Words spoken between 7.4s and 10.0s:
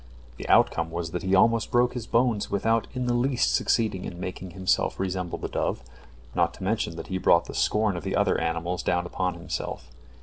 the scorn of the other animals down upon himself.